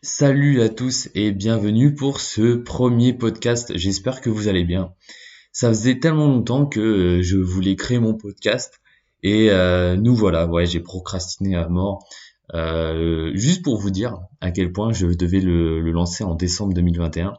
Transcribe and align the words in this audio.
Salut 0.00 0.62
à 0.62 0.68
tous 0.68 1.08
et 1.14 1.30
bienvenue 1.30 1.94
pour 1.94 2.20
ce 2.20 2.56
premier 2.56 3.12
podcast. 3.12 3.76
J'espère 3.76 4.20
que 4.20 4.30
vous 4.30 4.48
allez 4.48 4.64
bien. 4.64 4.94
Ça 5.52 5.68
faisait 5.68 6.00
tellement 6.00 6.26
longtemps 6.26 6.66
que 6.66 6.80
euh, 6.80 7.22
je 7.22 7.36
voulais 7.36 7.76
créer 7.76 7.98
mon 8.00 8.14
podcast 8.14 8.80
et 9.22 9.50
euh, 9.50 9.96
nous 9.96 10.16
voilà. 10.16 10.46
Ouais, 10.46 10.66
j'ai 10.66 10.80
procrastiné 10.80 11.54
à 11.54 11.68
mort. 11.68 12.04
Euh, 12.54 13.30
juste 13.34 13.62
pour 13.62 13.78
vous 13.78 13.90
dire 13.90 14.18
à 14.40 14.50
quel 14.50 14.72
point 14.72 14.92
je 14.92 15.06
devais 15.06 15.40
le, 15.40 15.80
lancer 15.92 16.24
en 16.24 16.34
décembre 16.34 16.74
2021 16.74 17.34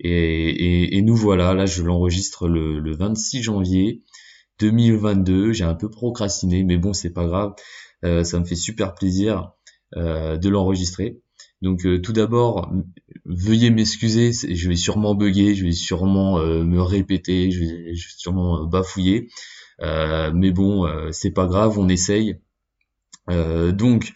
et, 0.00 1.02
nous 1.02 1.16
voilà. 1.16 1.52
Là, 1.52 1.66
je 1.66 1.82
l'enregistre 1.82 2.48
le, 2.48 2.78
le 2.78 2.96
26 2.96 3.42
janvier 3.42 4.02
2022. 4.60 5.52
J'ai 5.52 5.64
un 5.64 5.74
peu 5.74 5.90
procrastiné, 5.90 6.64
mais 6.64 6.78
bon, 6.78 6.92
c'est 6.92 7.12
pas 7.12 7.26
grave. 7.26 7.54
ça 8.02 8.38
me 8.38 8.44
fait 8.44 8.56
super 8.56 8.94
plaisir 8.94 9.52
de 9.94 10.48
l'enregistrer. 10.48 11.20
Donc 11.60 11.84
euh, 11.86 12.00
tout 12.00 12.12
d'abord, 12.12 12.72
veuillez 13.24 13.70
m'excuser, 13.70 14.32
je 14.32 14.68
vais 14.68 14.76
sûrement 14.76 15.14
bugger, 15.14 15.54
je 15.54 15.64
vais 15.64 15.72
sûrement 15.72 16.38
euh, 16.38 16.62
me 16.64 16.80
répéter, 16.80 17.50
je 17.50 17.60
vais, 17.60 17.94
sûrement 17.94 18.62
euh, 18.62 18.66
bafouiller. 18.66 19.28
mais 19.80 20.50
bon, 20.52 20.86
c'est 21.12 21.32
pas 21.32 21.46
grave, 21.46 21.78
on 21.78 21.88
essaye. 21.88 22.40
donc, 23.28 24.12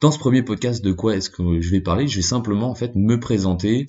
dans 0.00 0.12
ce 0.12 0.18
premier 0.18 0.42
podcast, 0.42 0.84
de 0.84 0.92
quoi 0.92 1.16
est-ce 1.16 1.30
que 1.30 1.60
je 1.60 1.70
vais 1.70 1.80
parler? 1.80 2.06
Je 2.06 2.16
vais 2.16 2.22
simplement 2.22 2.70
en 2.70 2.74
fait 2.74 2.94
me 2.94 3.18
présenter, 3.18 3.86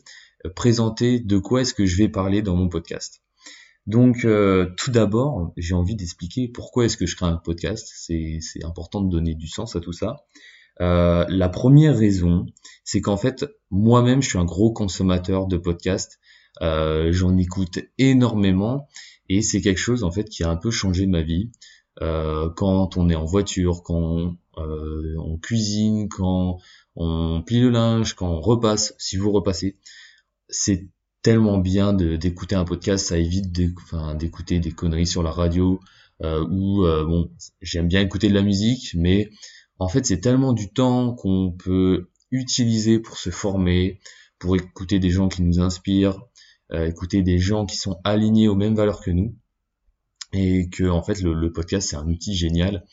présenter 0.55 1.19
de 1.19 1.37
quoi 1.37 1.61
est-ce 1.61 1.73
que 1.73 1.85
je 1.85 1.97
vais 1.97 2.09
parler 2.09 2.41
dans 2.41 2.55
mon 2.55 2.69
podcast. 2.69 3.21
Donc, 3.85 4.25
tout 4.77 4.91
d'abord, 4.91 5.53
j'ai 5.57 5.73
envie 5.75 5.95
d'expliquer 5.95 6.47
pourquoi 6.47 6.85
est-ce 6.85 6.97
que 6.97 7.05
je 7.05 7.15
crée 7.15 7.27
un 7.27 7.37
podcast. 7.37 7.87
C'est 7.95 8.63
important 8.63 9.01
de 9.01 9.09
donner 9.09 9.35
du 9.35 9.47
sens 9.47 9.75
à 9.75 9.79
tout 9.79 9.93
ça. 9.93 10.25
Euh, 10.81 11.25
la 11.27 11.49
première 11.49 11.97
raison, 11.97 12.45
c'est 12.83 13.01
qu'en 13.01 13.17
fait, 13.17 13.45
moi-même, 13.69 14.21
je 14.21 14.29
suis 14.29 14.37
un 14.37 14.45
gros 14.45 14.71
consommateur 14.71 15.47
de 15.47 15.57
podcasts. 15.57 16.19
Euh, 16.61 17.11
J'en 17.11 17.37
écoute 17.37 17.79
énormément 17.97 18.87
et 19.29 19.41
c'est 19.41 19.61
quelque 19.61 19.77
chose 19.77 20.03
en 20.03 20.11
fait 20.11 20.25
qui 20.25 20.43
a 20.43 20.49
un 20.49 20.57
peu 20.57 20.71
changé 20.71 21.05
ma 21.05 21.21
vie. 21.21 21.51
Euh, 22.01 22.49
quand 22.55 22.97
on 22.97 23.09
est 23.09 23.15
en 23.15 23.25
voiture, 23.25 23.83
quand 23.83 24.35
euh, 24.57 25.15
on 25.17 25.37
cuisine, 25.37 26.07
quand 26.09 26.57
on 26.95 27.41
plie 27.45 27.61
le 27.61 27.69
linge, 27.69 28.13
quand 28.13 28.29
on 28.29 28.41
repasse, 28.41 28.95
si 28.97 29.17
vous 29.17 29.31
repassez, 29.31 29.77
c'est 30.47 30.87
tellement 31.21 31.57
bien 31.57 31.93
d'écouter 31.93 32.55
un 32.55 32.65
podcast, 32.65 33.07
ça 33.07 33.17
évite 33.17 33.51
d'écouter 33.51 34.59
des 34.59 34.71
conneries 34.71 35.07
sur 35.07 35.21
la 35.21 35.31
radio 35.31 35.79
euh, 36.23 36.45
ou 36.49 36.85
euh, 36.85 37.05
bon, 37.05 37.31
j'aime 37.61 37.87
bien 37.87 38.01
écouter 38.01 38.29
de 38.29 38.33
la 38.33 38.41
musique, 38.41 38.91
mais 38.95 39.29
en 39.79 39.87
fait, 39.87 40.05
c'est 40.05 40.19
tellement 40.19 40.53
du 40.53 40.71
temps 40.71 41.13
qu'on 41.13 41.51
peut 41.51 42.09
utiliser 42.31 42.99
pour 42.99 43.17
se 43.17 43.29
former, 43.29 43.99
pour 44.37 44.55
écouter 44.55 44.99
des 44.99 45.09
gens 45.09 45.29
qui 45.29 45.41
nous 45.41 45.59
inspirent, 45.61 46.21
euh, 46.71 46.85
écouter 46.85 47.23
des 47.23 47.39
gens 47.39 47.65
qui 47.65 47.77
sont 47.77 47.99
alignés 48.03 48.47
aux 48.47 48.55
mêmes 48.55 48.75
valeurs 48.75 49.01
que 49.01 49.11
nous, 49.11 49.35
et 50.33 50.69
que 50.69 50.83
en 50.83 51.01
fait 51.01 51.21
le, 51.21 51.51
podcast 51.51 51.89
c'est 51.89 51.95
un 51.95 52.07
outil 52.07 52.35
génial. 52.35 52.85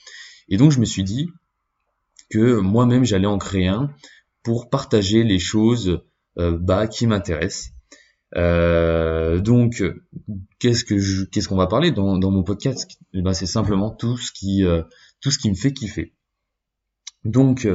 Et 0.48 0.56
donc 0.56 0.70
je 0.70 0.80
me 0.80 0.84
suis 0.84 1.04
dit 1.04 1.28
que 2.30 2.60
moi-même 2.60 3.04
j'allais 3.04 3.26
en 3.26 3.38
créer 3.38 3.66
un 3.66 3.90
pour 4.42 4.70
partager 4.70 5.24
les 5.24 5.40
choses 5.40 6.00
euh, 6.38 6.56
bah, 6.58 6.86
qui 6.86 7.06
m'intéressent. 7.06 7.72
Euh, 8.36 9.40
donc, 9.40 9.82
qu'est-ce 10.58 10.84
que 10.84 11.24
qu'est-ce 11.26 11.48
qu'on 11.48 11.56
va 11.56 11.66
parler 11.66 11.90
dans, 11.90 12.18
mon 12.18 12.42
podcast? 12.42 12.90
Eh 13.12 13.22
ben, 13.22 13.32
c'est 13.32 13.46
simplement 13.46 13.90
tout 13.90 14.16
ce 14.16 14.32
qui 14.32 14.64
tout 15.20 15.30
ce 15.30 15.38
qui 15.38 15.50
me 15.50 15.54
fait 15.54 15.72
kiffer. 15.72 16.14
Donc, 17.26 17.68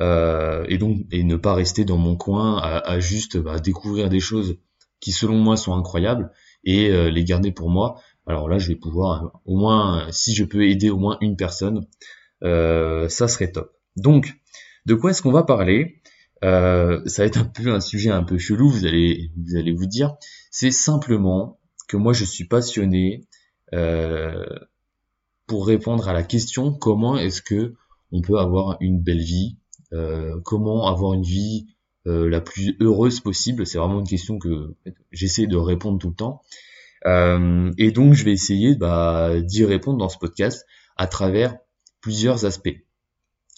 euh, 0.00 0.64
et 0.68 0.76
donc, 0.78 0.98
et 1.10 1.24
ne 1.24 1.36
pas 1.36 1.54
rester 1.54 1.84
dans 1.84 1.96
mon 1.96 2.16
coin 2.16 2.58
à, 2.58 3.00
juste 3.00 3.38
bah, 3.38 3.58
découvrir 3.58 4.10
des 4.10 4.20
choses 4.20 4.58
qui, 5.00 5.10
selon 5.10 5.38
moi, 5.38 5.56
sont 5.56 5.74
incroyables 5.74 6.30
et 6.64 6.90
euh, 6.90 7.10
les 7.10 7.24
garder 7.24 7.50
pour 7.50 7.70
moi. 7.70 8.00
Alors 8.26 8.48
là, 8.48 8.58
je 8.58 8.68
vais 8.68 8.76
pouvoir, 8.76 9.40
au 9.46 9.56
moins, 9.56 10.06
si 10.10 10.34
je 10.34 10.44
peux 10.44 10.68
aider 10.68 10.90
au 10.90 10.98
moins 10.98 11.16
une 11.22 11.36
personne, 11.36 11.86
euh, 12.44 13.08
ça 13.08 13.26
serait 13.26 13.50
top. 13.50 13.72
Donc, 13.96 14.34
de 14.84 14.94
quoi 14.94 15.10
est-ce 15.10 15.22
qu'on 15.22 15.32
va 15.32 15.44
parler? 15.44 16.02
Ça 16.42 16.98
va 17.18 17.24
être 17.24 17.38
un 17.38 17.44
peu 17.44 17.72
un 17.72 17.80
sujet 17.80 18.10
un 18.10 18.22
peu 18.22 18.38
chelou, 18.38 18.68
vous 18.70 18.86
allez 18.86 19.30
vous 19.36 19.56
allez 19.56 19.72
vous 19.72 19.86
dire. 19.86 20.16
C'est 20.50 20.70
simplement 20.70 21.58
que 21.88 21.96
moi, 21.96 22.12
je 22.12 22.24
suis 22.24 22.44
passionné 22.44 23.26
pour 25.46 25.66
répondre 25.66 26.08
à 26.08 26.12
la 26.12 26.22
question 26.22 26.72
comment 26.72 27.18
est-ce 27.18 27.42
que 27.42 27.74
on 28.12 28.20
peut 28.22 28.38
avoir 28.38 28.76
une 28.80 29.00
belle 29.00 29.20
vie, 29.20 29.56
euh, 29.92 30.40
comment 30.44 30.86
avoir 30.86 31.14
une 31.14 31.22
vie 31.22 31.66
euh, 32.06 32.28
la 32.28 32.40
plus 32.40 32.76
heureuse 32.80 33.20
possible? 33.20 33.66
C'est 33.66 33.78
vraiment 33.78 34.00
une 34.00 34.08
question 34.08 34.38
que 34.38 34.74
j'essaie 35.12 35.46
de 35.46 35.56
répondre 35.56 35.98
tout 35.98 36.08
le 36.08 36.14
temps. 36.14 36.42
Euh, 37.06 37.70
et 37.78 37.92
donc 37.92 38.14
je 38.14 38.24
vais 38.24 38.32
essayer 38.32 38.74
bah, 38.74 39.40
d'y 39.40 39.64
répondre 39.64 39.98
dans 39.98 40.08
ce 40.08 40.18
podcast 40.18 40.66
à 40.96 41.06
travers 41.06 41.56
plusieurs 42.00 42.44
aspects. 42.44 42.76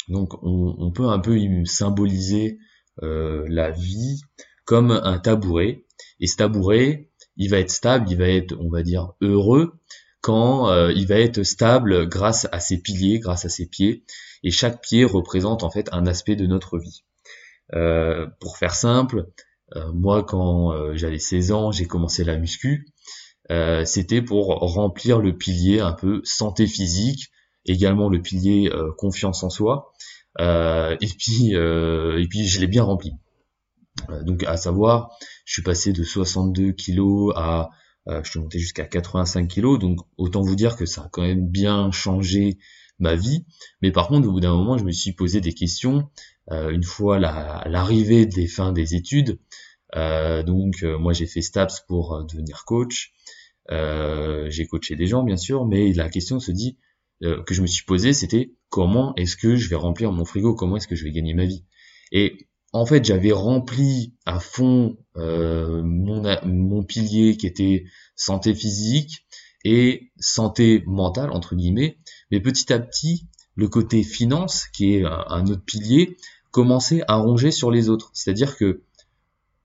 Donc 0.09 0.35
on, 0.43 0.91
peut 0.91 1.09
un 1.09 1.21
peu 1.21 1.39
symboliser 1.65 2.59
la 3.01 3.71
vie 3.71 4.21
comme 4.65 4.91
un 4.91 5.19
tabouret. 5.19 5.85
Et 6.21 6.27
ce 6.27 6.37
tabouret, 6.37 7.11
il 7.37 7.51
va 7.51 7.59
être 7.59 7.71
stable, 7.71 8.11
il 8.11 8.17
va 8.17 8.29
être, 8.29 8.57
on 8.59 8.69
va 8.69 8.83
dire, 8.83 9.12
heureux 9.21 9.75
quand 10.22 10.88
il 10.88 11.06
va 11.06 11.16
être 11.16 11.43
stable 11.43 12.09
grâce 12.09 12.49
à 12.53 12.60
ses 12.60 12.78
piliers, 12.78 13.19
grâce 13.19 13.44
à 13.44 13.49
ses 13.49 13.66
pieds 13.66 14.05
et 14.43 14.50
chaque 14.50 14.81
pied 14.81 15.05
représente 15.05 15.62
en 15.62 15.71
fait 15.71 15.88
un 15.93 16.06
aspect 16.06 16.37
de 16.37 16.47
notre 16.47 16.78
vie. 16.78 17.05
Euh, 17.75 18.27
pour 18.41 18.59
faire 18.59 18.75
simple, 18.75 19.28
euh, 19.77 19.93
moi 19.93 20.25
quand 20.25 20.72
euh, 20.72 20.94
j'avais 20.94 21.19
16 21.19 21.53
ans, 21.53 21.72
j'ai 21.72 21.87
commencé 21.87 22.25
la 22.25 22.37
muscu, 22.37 22.87
c'était 23.84 24.22
pour 24.22 24.47
remplir 24.47 25.19
le 25.19 25.37
pilier 25.37 25.81
un 25.81 25.93
peu 25.93 26.22
santé 26.25 26.66
physique, 26.66 27.31
également 27.66 28.09
le 28.09 28.22
pilier 28.22 28.72
confiance 28.97 29.43
en 29.43 29.50
soi, 29.50 29.93
et 30.38 31.09
puis 31.19 31.53
et 31.53 32.27
puis 32.31 32.47
je 32.49 32.61
l'ai 32.61 32.66
bien 32.66 32.82
rempli. 32.82 33.12
donc 34.22 34.43
à 34.44 34.56
savoir, 34.56 35.11
je 35.44 35.53
suis 35.53 35.62
passé 35.62 35.93
de 35.93 36.03
62 36.03 36.72
kilos 36.72 37.34
à 37.37 37.69
je 38.07 38.29
suis 38.29 38.41
monté 38.41 38.59
jusqu'à 38.59 38.85
85 38.85 39.47
kilos, 39.49 39.79
donc 39.79 40.01
autant 40.17 40.43
vous 40.43 40.57
dire 40.57 40.77
que 40.77 40.87
ça 40.87 41.03
a 41.03 41.09
quand 41.09 41.23
même 41.23 41.49
bien 41.49 41.91
changé 41.93 42.59
ma 42.99 43.15
vie. 43.15 43.45
Mais 43.83 43.93
par 43.93 44.09
contre, 44.09 44.29
au 44.29 44.33
bout 44.33 44.41
d'un 44.41 44.55
moment, 44.55 44.79
je 44.79 44.85
me 44.85 44.93
suis 44.93 45.13
posé 45.13 45.41
des 45.41 45.53
questions. 45.53 46.09
Euh, 46.51 46.71
une 46.71 46.83
fois 46.83 47.19
l'arrivée 47.19 48.27
des 48.27 48.49
fins 48.49 48.73
des 48.73 48.95
études, 48.95 49.39
euh, 49.95 50.43
donc 50.43 50.83
euh, 50.83 50.99
moi 50.99 51.12
j'ai 51.12 51.27
fait 51.27 51.41
STAPS 51.41 51.85
pour 51.87 52.25
devenir 52.25 52.65
coach. 52.65 53.12
j'ai 53.69 54.67
coaché 54.67 54.97
des 54.97 55.07
gens 55.07 55.23
bien 55.23 55.37
sûr, 55.37 55.67
mais 55.67 55.93
la 55.93 56.09
question 56.09 56.41
se 56.41 56.51
dit 56.51 56.79
que 57.21 57.55
je 57.55 57.62
me 57.62 57.69
suis 57.69 57.85
posée, 57.85 58.12
c'était 58.12 58.53
comment 58.69 59.15
est-ce 59.15 59.37
que 59.37 59.55
je 59.55 59.69
vais 59.69 59.77
remplir 59.77 60.11
mon 60.11 60.25
frigo, 60.25 60.55
comment 60.55 60.77
est-ce 60.77 60.89
que 60.89 60.97
je 60.97 61.05
vais 61.05 61.12
gagner 61.12 61.35
ma 61.35 61.45
vie? 61.45 61.65
Et 62.11 62.49
en 62.72 62.87
fait, 62.87 63.05
j'avais 63.05 63.33
rempli 63.33 64.15
à 64.27 64.41
fond 64.41 64.97
mon, 65.16 66.22
mon 66.44 66.83
pilier 66.83 67.37
qui 67.37 67.47
était 67.47 67.84
santé 68.16 68.55
physique 68.55 69.27
et 69.65 70.10
santé 70.19 70.82
mentale 70.87 71.31
entre 71.31 71.55
guillemets, 71.55 71.99
mais 72.31 72.41
petit 72.41 72.72
à 72.72 72.78
petit, 72.78 73.28
le 73.55 73.69
côté 73.69 74.03
finance, 74.03 74.66
qui 74.72 74.94
est 74.94 75.05
un 75.05 75.47
autre 75.47 75.65
pilier, 75.65 76.16
commençait 76.50 77.03
à 77.09 77.16
ronger 77.16 77.50
sur 77.50 77.71
les 77.71 77.88
autres. 77.88 78.11
C'est-à-dire 78.15 78.56
que 78.56 78.82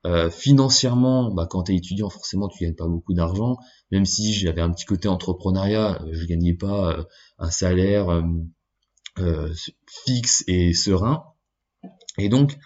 euh, 0.06 0.30
financièrement, 0.30 1.32
bah, 1.34 1.48
quand 1.50 1.64
tu 1.64 1.74
es 1.74 1.76
étudiant, 1.76 2.10
forcément, 2.10 2.48
tu 2.48 2.64
gagnes 2.64 2.76
pas 2.76 2.88
beaucoup 2.88 3.14
d'argent. 3.14 3.58
Même 3.92 4.06
si 4.06 4.34
j'avais 4.34 4.62
un 4.62 4.72
petit 4.72 4.86
côté 4.86 5.08
entrepreneuriat, 5.08 6.02
je 6.12 6.26
gagnais 6.26 6.54
pas 6.54 6.92
euh, 6.92 7.04
un 7.40 7.52
salaire 7.52 8.24
euh, 9.20 9.54
fixe 10.06 10.44
et 10.48 10.74
serein. 10.74 11.24
Et 12.18 12.30
donc, 12.30 12.58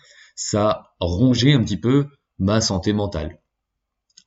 ça 0.42 0.96
rongeait 1.00 1.54
un 1.54 1.64
petit 1.64 1.78
peu 1.78 2.08
ma 2.40 2.62
santé 2.62 2.94
mentale. 2.94 3.40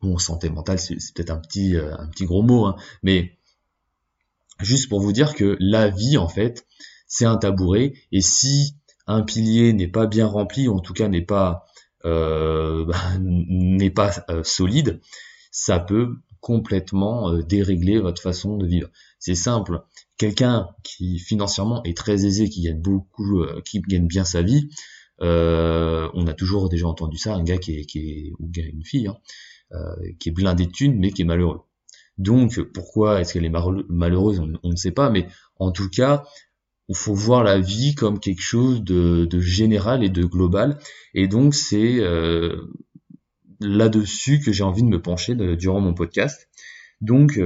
Bon, 0.00 0.16
santé 0.18 0.48
mentale, 0.48 0.78
c'est 0.78 0.96
peut-être 1.14 1.30
un 1.30 1.38
petit, 1.38 1.76
un 1.76 2.06
petit 2.08 2.24
gros 2.24 2.42
mot, 2.42 2.66
hein, 2.66 2.76
mais 3.02 3.36
juste 4.60 4.88
pour 4.88 5.00
vous 5.00 5.12
dire 5.12 5.34
que 5.34 5.56
la 5.58 5.88
vie, 5.88 6.16
en 6.16 6.28
fait, 6.28 6.66
c'est 7.08 7.24
un 7.24 7.36
tabouret, 7.36 7.94
et 8.12 8.20
si 8.20 8.76
un 9.06 9.22
pilier 9.22 9.72
n'est 9.72 9.88
pas 9.88 10.06
bien 10.06 10.26
rempli, 10.26 10.68
ou 10.68 10.76
en 10.76 10.80
tout 10.80 10.92
cas 10.92 11.08
n'est 11.08 11.24
pas 11.24 11.66
euh, 12.04 12.86
n'est 13.20 13.90
pas 13.90 14.24
euh, 14.30 14.44
solide, 14.44 15.00
ça 15.50 15.80
peut 15.80 16.16
complètement 16.40 17.30
euh, 17.30 17.42
dérégler 17.42 17.98
votre 17.98 18.22
façon 18.22 18.56
de 18.56 18.66
vivre. 18.66 18.88
C'est 19.18 19.34
simple. 19.34 19.82
Quelqu'un 20.16 20.68
qui 20.84 21.18
financièrement 21.18 21.82
est 21.82 21.96
très 21.96 22.24
aisé, 22.24 22.48
qui 22.48 22.62
gagne 22.62 22.80
beaucoup, 22.80 23.44
qui 23.64 23.80
gagne 23.80 24.06
bien 24.06 24.24
sa 24.24 24.42
vie, 24.42 24.68
on 25.24 26.26
a 26.26 26.32
toujours 26.34 26.68
déjà 26.68 26.86
entendu 26.86 27.18
ça, 27.18 27.34
un 27.34 27.42
gars 27.42 27.58
qui 27.58 27.78
est, 27.78 27.84
qui 27.84 27.98
est 27.98 28.32
ou 28.38 28.50
une 28.54 28.84
fille, 28.84 29.08
hein, 29.08 29.16
qui 30.18 30.28
est 30.28 30.32
blindé 30.32 30.66
de 30.66 30.72
thunes, 30.72 30.98
mais 30.98 31.10
qui 31.10 31.22
est 31.22 31.26
malheureux. 31.26 31.60
Donc 32.18 32.60
pourquoi 32.60 33.20
est-ce 33.20 33.32
qu'elle 33.32 33.44
est 33.44 33.52
malheureuse 33.88 34.40
on, 34.40 34.68
ne 34.68 34.76
sait 34.76 34.92
pas, 34.92 35.10
mais 35.10 35.26
en 35.58 35.72
tout 35.72 35.88
cas, 35.88 36.24
il 36.88 36.96
faut 36.96 37.14
voir 37.14 37.42
la 37.42 37.58
vie 37.58 37.94
comme 37.94 38.20
quelque 38.20 38.42
chose 38.42 38.82
de, 38.82 39.24
de 39.24 39.40
général 39.40 40.04
et 40.04 40.10
de 40.10 40.24
global. 40.24 40.78
Et 41.14 41.26
donc 41.26 41.54
c'est 41.54 41.98
euh, 41.98 42.56
là-dessus 43.60 44.40
que 44.40 44.52
j'ai 44.52 44.62
envie 44.62 44.82
de 44.82 44.88
me 44.88 45.02
pencher 45.02 45.34
durant 45.34 45.80
mon 45.80 45.94
podcast. 45.94 46.48
Donc 47.00 47.40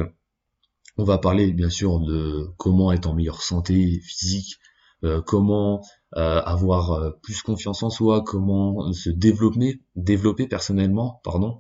on 0.99 1.05
va 1.05 1.19
parler 1.19 1.53
bien 1.53 1.71
sûr 1.71 2.01
de 2.01 2.49
comment 2.59 2.93
être 2.93 3.07
en 3.07 3.15
meilleure 3.15 3.43
santé 3.43 4.01
physique, 4.03 4.59
euh, 5.05 5.23
comment 5.23 5.83
euh, 6.17 6.41
avoir 6.41 6.93
euh, 6.93 7.11
plus 7.23 7.43
confiance 7.43 7.83
en 7.83 7.91
soi, 7.91 8.23
comment 8.25 8.95
se 8.95 9.11
développer, 9.11 9.83
développer 9.95 10.47
personnellement, 10.47 11.21
pardon. 11.23 11.59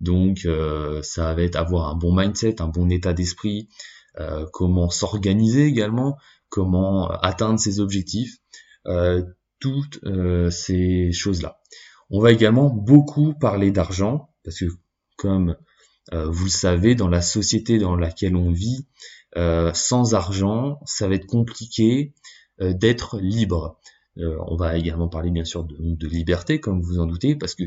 Donc 0.00 0.48
ça 1.02 1.34
va 1.34 1.42
être 1.42 1.56
avoir 1.56 1.90
un 1.90 1.94
bon 1.94 2.16
mindset, 2.16 2.62
un 2.62 2.68
bon 2.68 2.90
état 2.90 3.12
d'esprit, 3.12 3.68
comment 4.50 4.88
s'organiser 4.88 5.66
également, 5.66 6.16
comment 6.48 7.10
atteindre 7.10 7.60
ses 7.60 7.80
objectifs, 7.80 8.38
toutes 9.58 10.00
ces 10.50 11.12
choses-là. 11.12 11.60
On 12.08 12.18
va 12.18 12.32
également 12.32 12.70
beaucoup 12.70 13.34
parler 13.34 13.72
d'argent, 13.72 14.30
parce 14.42 14.60
que 14.60 14.70
comme 15.18 15.54
vous 16.10 16.44
le 16.44 16.50
savez, 16.50 16.94
dans 16.94 17.08
la 17.08 17.20
société 17.20 17.76
dans 17.76 17.94
laquelle 17.94 18.36
on 18.36 18.52
vit, 18.52 18.86
sans 19.74 20.14
argent, 20.14 20.80
ça 20.86 21.08
va 21.08 21.14
être 21.16 21.26
compliqué 21.26 22.14
euh, 22.14 22.39
d'être 22.60 23.18
libre. 23.18 23.78
Euh, 24.18 24.36
on 24.46 24.56
va 24.56 24.76
également 24.76 25.08
parler 25.08 25.30
bien 25.30 25.44
sûr 25.44 25.64
de, 25.64 26.06
liberté, 26.06 26.60
comme 26.60 26.82
vous 26.82 26.98
en 26.98 27.06
doutez, 27.06 27.36
parce 27.36 27.54
que 27.54 27.64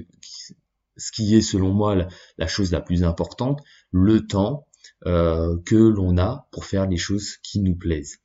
ce 0.97 1.11
qui 1.11 1.35
est 1.35 1.41
selon 1.41 1.73
moi 1.73 2.07
la, 2.37 2.47
chose 2.47 2.71
la 2.71 2.81
plus 2.81 3.03
importante, 3.03 3.61
le 3.91 4.27
temps 4.27 4.67
euh, 5.05 5.57
que 5.65 5.75
l'on 5.75 6.17
a 6.17 6.47
pour 6.51 6.65
faire 6.65 6.87
les 6.87 6.97
choses 6.97 7.37
qui 7.37 7.59
nous 7.59 7.75
plaisent. 7.75 8.19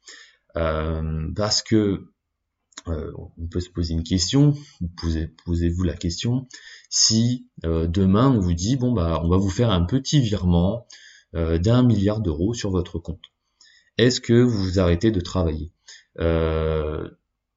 parce 0.55 1.63
que 1.63 2.07
on 2.87 3.47
peut 3.51 3.61
se 3.61 3.69
poser 3.69 3.93
une 3.93 4.03
question, 4.03 4.55
posez, 4.97 5.29
posez-vous 5.45 5.83
la 5.83 5.95
question, 5.95 6.49
si 6.89 7.47
demain 7.63 8.31
on 8.31 8.41
vous 8.41 8.55
dit 8.55 8.77
bon 8.77 8.93
bah 8.93 9.21
on 9.23 9.29
va 9.29 9.37
vous 9.37 9.51
faire 9.51 9.71
un 9.71 9.85
petit 9.85 10.21
virement 10.21 10.87
d'un 11.35 11.83
milliard 11.83 12.21
d'euros 12.21 12.55
sur 12.55 12.71
votre 12.71 12.99
compte, 12.99 13.25
est-ce 13.99 14.23
que 14.23 14.41
vous 14.41 14.65
vous 14.65 14.79
arrêtez 14.79 15.11
de 15.11 15.21
travailler? 15.21 15.71
euh, 15.71 15.78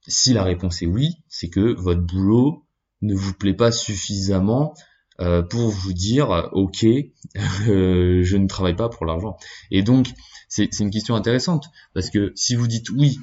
si 0.08 0.34
la 0.34 0.44
réponse 0.44 0.82
est 0.82 0.88
oui, 0.88 1.16
c'est 1.28 1.50
que 1.50 1.74
votre 1.80 2.02
boulot 2.02 2.66
ne 3.02 3.16
vous 3.16 3.34
plaît 3.34 3.54
pas 3.54 3.72
suffisamment 3.72 4.74
euh, 5.20 5.44
pour 5.44 5.70
vous 5.70 5.94
dire 5.94 6.50
ok, 6.54 6.84
euh, 7.68 8.24
je 8.24 8.38
ne 8.38 8.48
travaille 8.48 8.76
pas 8.76 8.90
pour 8.90 9.06
l'argent. 9.06 9.38
Et 9.70 9.84
donc 9.84 10.12
c'est 10.48 10.80
une 10.80 10.90
question 10.90 11.16
intéressante 11.16 11.70
parce 11.94 12.10
que 12.10 12.32
si 12.36 12.56
vous 12.56 12.68
dites 12.68 12.90
oui, 12.90 13.20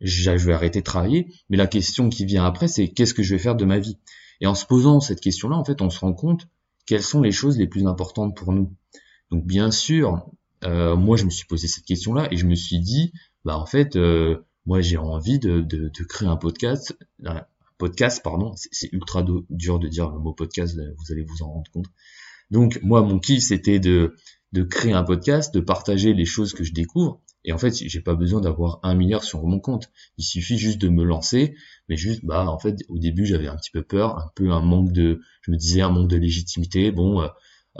je 0.00 0.30
vais 0.30 0.52
arrêter 0.52 0.80
de 0.80 0.84
travailler, 0.84 1.32
mais 1.48 1.56
la 1.56 1.66
question 1.66 2.08
qui 2.08 2.24
vient 2.24 2.44
après 2.44 2.68
c'est 2.68 2.88
qu'est-ce 2.88 3.14
que 3.14 3.22
je 3.22 3.34
vais 3.34 3.40
faire 3.40 3.56
de 3.56 3.64
ma 3.64 3.78
vie? 3.78 3.98
Et 4.40 4.46
en 4.46 4.54
se 4.54 4.66
posant 4.66 5.00
cette 5.00 5.20
question-là, 5.20 5.56
en 5.56 5.64
fait, 5.64 5.80
on 5.80 5.88
se 5.88 6.00
rend 6.00 6.12
compte 6.12 6.48
quelles 6.86 7.02
sont 7.02 7.22
les 7.22 7.32
choses 7.32 7.56
les 7.56 7.68
plus 7.68 7.86
importantes 7.86 8.36
pour 8.36 8.52
nous. 8.52 8.74
Donc 9.30 9.46
bien 9.46 9.70
sûr, 9.70 10.26
moi 10.62 11.16
je 11.16 11.24
me 11.24 11.30
suis 11.30 11.46
posé 11.46 11.68
cette 11.68 11.84
question-là 11.84 12.28
et 12.30 12.36
je 12.36 12.46
me 12.46 12.54
suis 12.54 12.80
dit, 12.80 13.12
bah 13.44 13.56
en 13.56 13.64
fait, 13.64 13.96
moi 14.66 14.80
j'ai 14.80 14.96
envie 14.96 15.38
de, 15.38 15.60
de, 15.60 15.88
de, 15.88 16.04
créer 16.04 16.28
un 16.28 16.36
podcast, 16.36 16.96
un 17.24 17.44
podcast 17.78 18.22
pardon, 18.22 18.52
c'est 18.56 18.92
ultra 18.92 19.24
dur 19.50 19.78
de 19.78 19.88
dire 19.88 20.10
le 20.10 20.18
mot 20.18 20.32
podcast, 20.32 20.76
vous 20.76 21.12
allez 21.12 21.24
vous 21.24 21.42
en 21.42 21.52
rendre 21.52 21.70
compte. 21.72 21.86
Donc 22.50 22.78
moi 22.82 23.02
mon 23.02 23.18
kiff 23.18 23.42
c'était 23.42 23.78
de, 23.78 24.14
de 24.52 24.62
créer 24.62 24.92
un 24.92 25.02
podcast, 25.02 25.52
de 25.52 25.60
partager 25.60 26.14
les 26.14 26.24
choses 26.24 26.54
que 26.54 26.64
je 26.64 26.72
découvre. 26.72 27.20
Et 27.44 27.52
en 27.52 27.58
fait, 27.58 27.74
j'ai 27.74 28.00
pas 28.00 28.14
besoin 28.14 28.40
d'avoir 28.40 28.80
un 28.82 28.94
milliard 28.94 29.22
sur 29.22 29.44
mon 29.44 29.60
compte. 29.60 29.90
Il 30.16 30.24
suffit 30.24 30.56
juste 30.56 30.80
de 30.80 30.88
me 30.88 31.04
lancer, 31.04 31.54
mais 31.88 31.96
juste, 31.96 32.24
bah, 32.24 32.46
en 32.48 32.58
fait, 32.58 32.76
au 32.88 32.98
début, 32.98 33.26
j'avais 33.26 33.48
un 33.48 33.56
petit 33.56 33.70
peu 33.70 33.82
peur, 33.82 34.16
un 34.16 34.30
peu 34.34 34.50
un 34.50 34.62
manque 34.62 34.92
de, 34.92 35.20
je 35.42 35.50
me 35.50 35.56
disais 35.56 35.82
un 35.82 35.90
manque 35.90 36.08
de 36.08 36.16
légitimité. 36.16 36.90
Bon, 36.90 37.20
euh, 37.20 37.28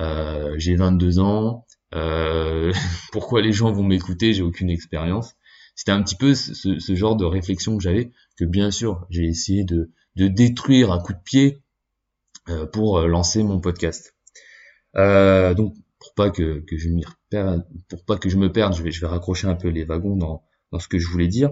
euh 0.00 0.54
j'ai 0.58 0.76
22 0.76 1.18
ans, 1.18 1.64
euh, 1.94 2.72
pourquoi 3.12 3.40
les 3.40 3.52
gens 3.52 3.72
vont 3.72 3.84
m'écouter? 3.84 4.34
J'ai 4.34 4.42
aucune 4.42 4.68
expérience 4.68 5.34
c'était 5.74 5.92
un 5.92 6.02
petit 6.02 6.16
peu 6.16 6.34
ce, 6.34 6.94
genre 6.94 7.16
de 7.16 7.24
réflexion 7.24 7.76
que 7.76 7.82
j'avais, 7.82 8.10
que 8.36 8.44
bien 8.44 8.70
sûr 8.70 9.06
j'ai 9.10 9.24
essayé 9.24 9.64
de, 9.64 9.90
détruire 10.16 10.92
à 10.92 11.00
coup 11.00 11.12
de 11.12 11.22
pied 11.24 11.62
euh, 12.48 12.66
pour 12.66 12.98
euh, 12.98 13.06
lancer 13.08 13.42
mon 13.42 13.60
podcast. 13.60 14.14
Euh, 14.96 15.54
donc 15.54 15.74
pour 15.98 16.14
pas 16.14 16.30
que, 16.30 16.60
que 16.60 16.76
je 16.76 16.88
pour 17.88 18.04
pas 18.04 18.16
que 18.16 18.28
je 18.28 18.36
me 18.36 18.52
perde, 18.52 18.74
je 18.74 18.82
vais, 18.82 19.06
raccrocher 19.06 19.48
un 19.48 19.56
peu 19.56 19.68
les 19.68 19.84
wagons 19.84 20.16
dans, 20.16 20.44
ce 20.78 20.88
que 20.88 20.98
je 20.98 21.08
voulais 21.08 21.28
dire. 21.28 21.50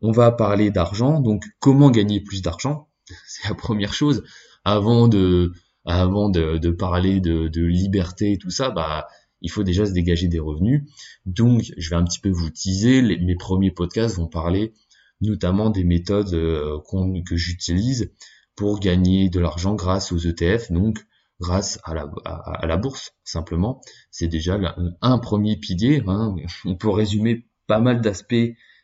On 0.00 0.12
va 0.12 0.32
parler 0.32 0.70
d'argent, 0.70 1.20
donc 1.20 1.44
comment 1.60 1.90
gagner 1.90 2.20
plus 2.20 2.42
d'argent, 2.42 2.88
c'est 3.26 3.48
la 3.48 3.54
première 3.54 3.94
chose. 3.94 4.24
Avant 4.64 5.08
de 5.08 5.50
parler 6.78 7.20
de, 7.20 7.48
de 7.48 7.62
liberté 7.62 8.32
et 8.32 8.38
tout 8.38 8.50
ça, 8.50 8.70
bah 8.70 9.08
il 9.42 9.50
faut 9.50 9.64
déjà 9.64 9.86
se 9.86 9.92
dégager 9.92 10.28
des 10.28 10.38
revenus. 10.38 10.82
Donc, 11.26 11.72
je 11.76 11.90
vais 11.90 11.96
un 11.96 12.04
petit 12.04 12.20
peu 12.20 12.30
vous 12.30 12.50
teaser. 12.50 13.02
mes 13.02 13.36
premiers 13.36 13.70
podcasts 13.70 14.16
vont 14.16 14.28
parler 14.28 14.72
notamment 15.20 15.70
des 15.70 15.84
méthodes 15.84 16.34
euh, 16.34 16.78
que 17.24 17.36
j'utilise 17.36 18.12
pour 18.56 18.80
gagner 18.80 19.30
de 19.30 19.40
l'argent 19.40 19.74
grâce 19.74 20.12
aux 20.12 20.18
ETF, 20.18 20.70
donc 20.72 21.06
grâce 21.40 21.78
à 21.84 21.94
la, 21.94 22.76
bourse, 22.76 23.12
simplement. 23.24 23.80
C'est 24.10 24.28
déjà 24.28 24.58
un 25.00 25.18
premier 25.18 25.56
pilier. 25.56 26.02
Hein. 26.06 26.36
On 26.64 26.76
peut 26.76 26.90
résumer 26.90 27.46
pas 27.66 27.80
mal 27.80 28.00
d'aspects 28.00 28.34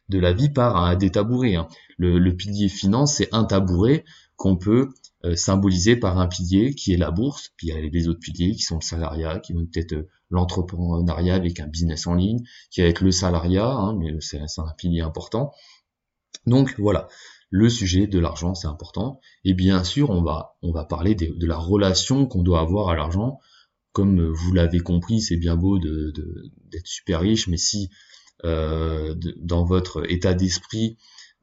de 0.09 0.19
la 0.19 0.33
vie 0.33 0.49
par 0.49 0.97
des 0.97 1.11
tabourets. 1.11 1.57
Hein. 1.57 1.69
Le, 1.99 2.31
pilier 2.33 2.69
finance, 2.69 3.17
c'est 3.17 3.29
un 3.33 3.45
tabouret 3.45 4.05
qu'on 4.37 4.57
peut 4.57 4.89
euh, 5.25 5.35
symbolisé 5.35 5.97
par 5.97 6.19
un 6.19 6.29
pilier 6.29 6.75
qui 6.75 6.93
est 6.93 6.97
la 6.97 7.11
bourse, 7.11 7.51
puis 7.57 7.69
il 7.69 7.75
y 7.75 7.77
a 7.77 7.81
les 7.81 8.09
autres 8.09 8.21
piliers 8.21 8.53
qui 8.53 8.63
sont 8.63 8.77
le 8.77 8.85
salariat, 8.85 9.41
qui 9.41 9.53
vont 9.53 9.67
peut-être 9.67 9.93
euh, 9.93 10.09
l'entrepreneuriat 10.31 11.35
avec 11.35 11.61
un 11.61 11.67
business 11.67 12.07
en 12.07 12.15
ligne, 12.15 12.43
qui 12.71 12.83
va 12.83 12.89
être 12.89 13.03
le 13.03 13.11
salariat, 13.11 13.71
hein, 13.71 13.97
mais 13.99 14.13
c'est 14.21 14.41
un 14.59 14.73
pilier 14.77 15.01
important. 15.01 15.53
Donc 16.47 16.75
voilà, 16.79 17.09
le 17.51 17.69
sujet 17.69 18.07
de 18.07 18.19
l'argent 18.19 18.55
c'est 18.55 18.69
important. 18.69 19.21
Et 19.45 19.55
bien 19.55 19.85
sûr, 19.85 20.11
on 20.11 20.23
va 20.23 20.85
parler 20.85 21.15
de, 21.15 21.47
la 21.47 21.57
relation 21.57 22.27
qu'on 22.27 22.43
doit 22.43 22.61
avoir 22.61 22.89
à 22.89 22.97
l'argent. 22.97 23.39
Comme 23.93 24.29
vous 24.29 24.53
l'avez 24.53 24.81
compris, 24.81 25.21
c'est 25.21 25.37
bien 25.37 25.57
beau 25.57 25.79
d'être 25.79 26.87
super 26.87 27.21
riche, 27.21 27.49
mais 27.49 27.57
si 27.57 27.91
euh, 28.45 29.15
dans 29.41 29.65
votre 29.65 30.09
état 30.11 30.35
d'esprit 30.35 30.97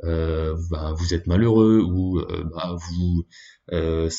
euh, 0.03 0.55
bah, 0.69 0.93
vous 0.97 1.13
êtes 1.13 1.25
malheureux 1.25 1.79
ou 1.79 2.19
euh, 2.19 2.43
bah, 2.53 2.75
vous 2.77 3.25
euh, 3.71 4.09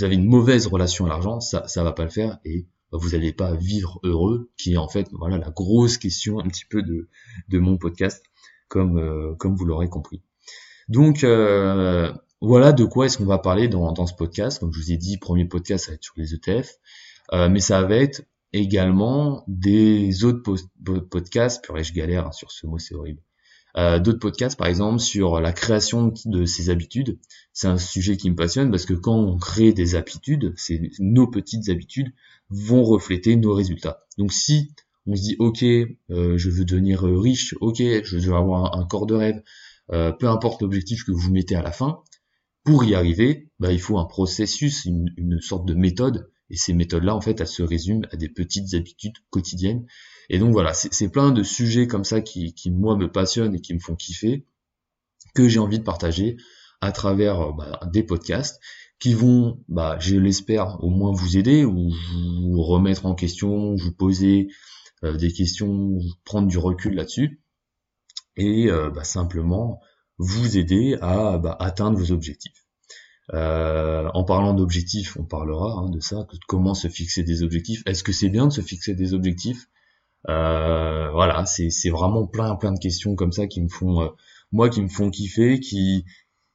avez 0.00 0.14
une 0.14 0.24
mauvaise 0.24 0.66
relation 0.66 1.04
à 1.04 1.08
l'argent, 1.08 1.40
ça 1.40 1.68
ça 1.68 1.84
va 1.84 1.92
pas 1.92 2.04
le 2.04 2.10
faire 2.10 2.38
et 2.44 2.66
vous 2.94 3.10
n'allez 3.10 3.32
pas 3.32 3.54
vivre 3.54 4.00
heureux, 4.02 4.50
qui 4.56 4.74
est 4.74 4.76
en 4.76 4.88
fait 4.88 5.08
voilà 5.12 5.38
la 5.38 5.50
grosse 5.50 5.98
question 5.98 6.40
un 6.40 6.48
petit 6.48 6.64
peu 6.64 6.82
de 6.82 7.58
mon 7.58 7.76
podcast, 7.76 8.24
comme 8.68 9.36
comme 9.38 9.54
vous 9.56 9.64
l'aurez 9.64 9.88
compris. 9.88 10.22
Donc 10.88 11.24
voilà 12.40 12.72
de 12.72 12.84
quoi 12.84 13.06
est-ce 13.06 13.18
qu'on 13.18 13.24
va 13.24 13.38
parler 13.38 13.68
dans, 13.68 13.92
dans 13.92 14.06
ce 14.06 14.14
podcast. 14.14 14.58
Comme 14.60 14.72
je 14.72 14.78
vous 14.78 14.92
ai 14.92 14.96
dit, 14.96 15.18
premier 15.18 15.46
podcast 15.46 15.86
ça 15.86 15.90
va 15.90 15.94
être 15.96 16.04
sur 16.04 16.14
les 16.16 16.34
ETF, 16.34 16.78
mais 17.32 17.60
ça 17.60 17.82
va 17.82 17.96
être 17.96 18.22
également 18.52 19.44
des 19.48 20.24
autres 20.24 20.54
podcasts. 21.10 21.64
Purée, 21.64 21.84
je 21.84 21.92
galère 21.92 22.28
hein, 22.28 22.32
sur 22.32 22.50
ce 22.52 22.66
mot, 22.66 22.78
c'est 22.78 22.94
horrible. 22.94 23.20
Euh, 23.76 23.98
d'autres 23.98 24.20
podcasts 24.20 24.56
par 24.56 24.68
exemple 24.68 25.00
sur 25.00 25.40
la 25.40 25.52
création 25.52 26.14
de 26.26 26.44
ses 26.44 26.70
habitudes. 26.70 27.18
C'est 27.52 27.66
un 27.66 27.78
sujet 27.78 28.16
qui 28.16 28.30
me 28.30 28.36
passionne 28.36 28.70
parce 28.70 28.86
que 28.86 28.94
quand 28.94 29.16
on 29.16 29.36
crée 29.36 29.72
des 29.72 29.96
habitudes, 29.96 30.54
c'est 30.56 30.80
nos 31.00 31.26
petites 31.26 31.68
habitudes 31.68 32.12
vont 32.50 32.84
refléter 32.84 33.34
nos 33.34 33.52
résultats. 33.52 34.06
Donc 34.16 34.32
si 34.32 34.70
on 35.06 35.16
se 35.16 35.22
dit 35.22 35.36
ok, 35.40 35.62
euh, 35.64 36.38
je 36.38 36.50
veux 36.50 36.64
devenir 36.64 37.02
riche, 37.02 37.54
ok, 37.60 37.78
je 37.78 38.18
veux 38.18 38.36
avoir 38.36 38.78
un, 38.78 38.86
corps 38.86 39.06
de 39.06 39.14
rêve, 39.14 39.42
euh, 39.90 40.12
peu 40.12 40.28
importe 40.28 40.62
l'objectif 40.62 41.04
que 41.04 41.12
vous 41.12 41.32
mettez 41.32 41.56
à 41.56 41.62
la 41.62 41.72
fin, 41.72 42.00
pour 42.62 42.84
y 42.84 42.94
arriver, 42.94 43.50
bah, 43.58 43.72
il 43.72 43.80
faut 43.80 43.98
un 43.98 44.06
processus, 44.06 44.84
une, 44.84 45.12
une 45.16 45.40
sorte 45.40 45.66
de 45.66 45.74
méthode. 45.74 46.30
Et 46.50 46.56
ces 46.56 46.72
méthodes-là, 46.72 47.14
en 47.14 47.20
fait, 47.20 47.40
elles 47.40 47.46
se 47.46 47.62
résument 47.62 48.06
à 48.10 48.16
des 48.16 48.28
petites 48.28 48.74
habitudes 48.74 49.16
quotidiennes 49.30 49.86
et 50.30 50.38
donc 50.38 50.52
voilà, 50.52 50.72
c'est 50.74 51.08
plein 51.08 51.30
de 51.30 51.42
sujets 51.42 51.86
comme 51.86 52.04
ça 52.04 52.20
qui, 52.20 52.54
qui, 52.54 52.70
moi 52.70 52.96
me 52.96 53.10
passionnent 53.10 53.54
et 53.54 53.60
qui 53.60 53.74
me 53.74 53.78
font 53.78 53.94
kiffer, 53.94 54.46
que 55.34 55.48
j'ai 55.48 55.58
envie 55.58 55.78
de 55.78 55.84
partager 55.84 56.36
à 56.80 56.92
travers 56.92 57.40
euh, 57.40 57.52
bah, 57.52 57.80
des 57.92 58.02
podcasts 58.02 58.60
qui 58.98 59.14
vont, 59.14 59.62
bah, 59.68 59.96
je 60.00 60.16
l'espère, 60.16 60.82
au 60.82 60.90
moins 60.90 61.12
vous 61.12 61.36
aider 61.36 61.64
ou 61.64 61.90
vous 61.90 62.62
remettre 62.62 63.06
en 63.06 63.14
question, 63.14 63.74
vous 63.74 63.92
poser 63.92 64.48
euh, 65.02 65.16
des 65.16 65.32
questions, 65.32 65.98
prendre 66.24 66.48
du 66.48 66.58
recul 66.58 66.94
là-dessus 66.94 67.42
et 68.36 68.70
euh, 68.70 68.90
bah, 68.90 69.04
simplement 69.04 69.80
vous 70.18 70.56
aider 70.56 70.96
à 71.00 71.38
bah, 71.38 71.56
atteindre 71.58 71.98
vos 71.98 72.12
objectifs. 72.12 72.64
en 73.32 74.24
parlant 74.24 74.54
d'objectifs, 74.54 75.16
on 75.18 75.24
parlera 75.24 75.72
hein, 75.72 75.90
de 75.90 76.00
ça, 76.00 76.26
de 76.32 76.38
comment 76.46 76.74
se 76.74 76.88
fixer 76.88 77.24
des 77.24 77.42
objectifs. 77.42 77.82
Est-ce 77.86 78.04
que 78.04 78.12
c'est 78.12 78.28
bien 78.28 78.46
de 78.46 78.52
se 78.52 78.60
fixer 78.60 78.94
des 78.94 79.12
objectifs? 79.12 79.66
Euh, 80.28 81.10
voilà, 81.10 81.44
c'est 81.46 81.90
vraiment 81.90 82.26
plein 82.26 82.56
plein 82.56 82.72
de 82.72 82.78
questions 82.78 83.14
comme 83.14 83.32
ça 83.32 83.46
qui 83.46 83.60
me 83.62 83.68
font 83.68 84.02
euh, 84.02 84.08
moi 84.52 84.70
qui 84.70 84.82
me 84.82 84.88
font 84.88 85.10
kiffer, 85.10 85.60
qui 85.60 86.04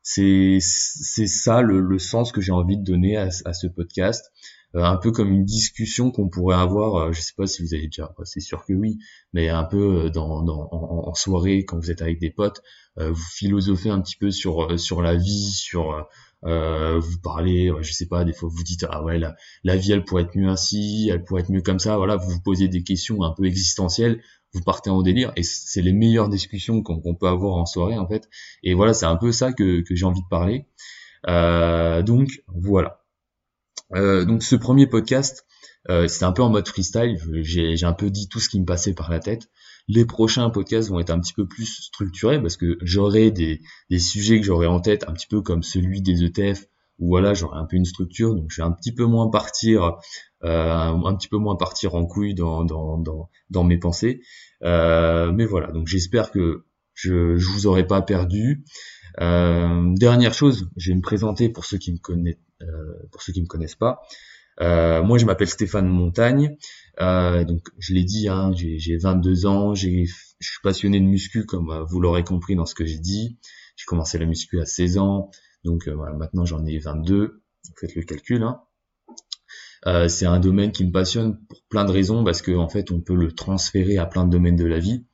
c'est 0.01 0.57
c'est 0.61 1.27
ça 1.27 1.61
le, 1.61 1.81
le, 1.81 1.99
sens 1.99 2.31
que 2.31 2.41
j'ai 2.41 2.51
envie 2.51 2.77
de 2.77 2.83
donner 2.83 3.17
à, 3.17 3.29
à 3.45 3.53
ce 3.53 3.67
podcast. 3.67 4.31
Euh, 4.75 4.83
un 4.83 4.97
peu 4.97 5.11
comme 5.11 5.31
une 5.31 5.45
discussion 5.45 6.11
qu'on 6.11 6.29
pourrait 6.29 6.55
avoir, 6.55 6.95
euh, 6.95 7.11
je 7.11 7.21
sais 7.21 7.33
pas 7.35 7.47
si 7.47 7.63
vous 7.63 7.73
avez 7.73 7.87
déjà, 7.87 8.13
c'est 8.23 8.39
sûr 8.39 8.65
que 8.65 8.73
oui, 8.73 8.99
mais 9.33 9.49
un 9.49 9.63
peu 9.63 10.05
euh, 10.05 10.09
dans, 10.11 10.45
en, 10.47 11.13
soirée 11.15 11.65
quand 11.65 11.79
vous 11.79 11.89
êtes 11.89 12.03
avec 12.03 12.19
des 12.19 12.29
potes, 12.29 12.61
vous 12.97 13.15
philosophez 13.15 13.89
un 13.89 14.01
petit 14.01 14.17
peu 14.17 14.29
sur 14.29 14.77
sur 14.77 15.01
la 15.01 15.15
vie, 15.15 15.51
sur 15.51 16.05
vous 16.43 17.19
parlez, 17.23 17.71
je 17.81 17.93
sais 17.93 18.07
pas, 18.07 18.25
des 18.25 18.33
fois 18.33 18.49
vous 18.51 18.63
dites 18.63 18.85
ah 18.89 19.03
ouais 19.03 19.17
la, 19.17 19.35
la 19.63 19.77
vie 19.77 19.93
elle 19.93 20.03
pourrait 20.03 20.23
être 20.23 20.35
mieux 20.35 20.49
ainsi, 20.49 21.09
elle 21.11 21.23
pourrait 21.23 21.41
être 21.41 21.49
mieux 21.49 21.61
comme 21.61 21.79
ça, 21.79 21.97
voilà, 21.97 22.17
vous 22.17 22.29
vous 22.29 22.41
posez 22.41 22.67
des 22.67 22.83
questions 22.83 23.23
un 23.23 23.31
peu 23.31 23.45
existentielles, 23.45 24.21
vous 24.53 24.61
partez 24.61 24.89
en 24.89 25.01
délire 25.01 25.31
et 25.37 25.43
c'est 25.43 25.81
les 25.81 25.93
meilleures 25.93 26.29
discussions 26.29 26.83
qu'on 26.83 27.15
peut 27.15 27.27
avoir 27.27 27.55
en 27.55 27.65
soirée 27.65 27.97
en 27.97 28.07
fait. 28.07 28.29
Et 28.63 28.73
voilà, 28.73 28.93
c'est 28.93 29.05
un 29.05 29.15
peu 29.15 29.31
ça 29.31 29.53
que, 29.53 29.81
que 29.81 29.95
j'ai 29.95 30.05
envie 30.05 30.21
de 30.21 30.29
parler. 30.29 30.65
Donc 31.25 32.43
voilà. 32.47 32.98
Euh, 33.95 34.25
donc 34.25 34.43
ce 34.43 34.55
premier 34.55 34.87
podcast, 34.87 35.45
euh, 35.89 36.07
c'était 36.07 36.25
un 36.25 36.31
peu 36.31 36.43
en 36.43 36.49
mode 36.49 36.67
freestyle. 36.67 37.17
J'ai 37.41 37.85
un 37.85 37.93
peu 37.93 38.09
dit 38.09 38.27
tout 38.29 38.39
ce 38.39 38.49
qui 38.49 38.59
me 38.59 38.65
passait 38.65 38.93
par 38.93 39.09
la 39.09 39.19
tête. 39.19 39.49
Les 39.87 40.05
prochains 40.05 40.49
podcasts 40.49 40.89
vont 40.89 40.99
être 40.99 41.09
un 41.09 41.19
petit 41.19 41.33
peu 41.33 41.47
plus 41.47 41.65
structurés 41.65 42.39
parce 42.39 42.57
que 42.57 42.77
j'aurai 42.81 43.31
des, 43.31 43.59
sujets 43.97 44.39
que 44.39 44.45
j'aurai 44.45 44.67
en 44.67 44.79
tête, 44.79 45.03
un 45.07 45.13
petit 45.13 45.27
peu 45.27 45.41
comme 45.41 45.63
celui 45.63 46.01
des 46.01 46.23
ETF, 46.23 46.65
où 46.99 47.07
voilà, 47.07 47.33
j'aurai 47.33 47.57
un 47.57 47.65
peu 47.65 47.75
une 47.75 47.85
structure. 47.85 48.35
Donc 48.35 48.51
je 48.51 48.61
vais 48.61 48.67
un 48.67 48.71
petit 48.71 48.93
peu 48.93 49.05
moins 49.05 49.29
partir, 49.29 49.97
euh, 50.43 50.73
un, 50.73 51.15
petit 51.15 51.27
peu 51.27 51.37
moins 51.37 51.55
partir 51.55 51.95
en 51.95 52.05
couille 52.05 52.35
dans, 52.35 53.63
mes 53.63 53.77
pensées. 53.79 54.21
Euh, 54.63 55.31
mais 55.31 55.45
voilà, 55.45 55.71
donc 55.71 55.87
j'espère 55.87 56.29
que 56.31 56.65
je, 56.93 57.37
je 57.37 57.49
vous 57.49 57.65
aurai 57.65 57.87
pas 57.87 58.01
perdu. 58.03 58.63
Euh, 59.21 59.93
dernière 59.95 60.33
chose, 60.33 60.69
je 60.77 60.91
vais 60.91 60.95
me 60.95 61.01
présenter 61.01 61.49
pour 61.49 61.65
ceux 61.65 61.77
qui 61.77 61.91
me 61.91 61.97
connaissent, 61.97 62.37
pour 63.11 63.21
ceux 63.21 63.33
qui 63.33 63.41
me 63.41 63.47
connaissent 63.47 63.75
pas. 63.75 64.01
Euh, 64.61 65.03
moi, 65.03 65.17
je 65.17 65.25
m'appelle 65.25 65.47
Stéphane 65.47 65.87
Montagne. 65.87 66.57
Euh, 66.99 67.45
donc, 67.45 67.67
je 67.77 67.93
l'ai 67.93 68.03
dit, 68.03 68.27
hein, 68.27 68.51
j'ai 68.53 68.97
22 68.97 69.45
ans, 69.45 69.73
je 69.73 69.87
suis 69.87 70.61
passionné 70.63 70.99
de 70.99 71.05
muscu, 71.05 71.45
comme 71.45 71.71
euh, 71.71 71.83
vous 71.83 71.99
l'aurez 71.99 72.23
compris 72.23 72.55
dans 72.55 72.65
ce 72.65 72.75
que 72.75 72.85
j'ai 72.85 72.99
dit. 72.99 73.39
J'ai 73.77 73.85
commencé 73.85 74.17
la 74.17 74.25
muscu 74.25 74.59
à 74.59 74.65
16 74.65 74.97
ans, 74.97 75.31
donc 75.63 75.87
voilà, 75.87 76.13
maintenant 76.13 76.43
j'en 76.43 76.65
ai 76.65 76.77
22. 76.79 77.41
Faites 77.79 77.95
le 77.95 78.03
calcul. 78.03 78.43
Hein. 78.43 78.61
Euh, 79.87 80.09
c'est 80.09 80.25
un 80.25 80.39
domaine 80.39 80.73
qui 80.73 80.85
me 80.85 80.91
passionne 80.91 81.39
pour 81.47 81.63
plein 81.69 81.85
de 81.85 81.91
raisons, 81.91 82.25
parce 82.25 82.41
qu'en 82.41 82.57
en 82.57 82.69
fait, 82.69 82.91
on 82.91 82.99
peut 82.99 83.15
le 83.15 83.31
transférer 83.31 83.97
à 83.97 84.05
plein 84.05 84.25
de 84.25 84.31
domaines 84.31 84.57
de 84.57 84.65
la 84.65 84.79
vie. 84.79 85.05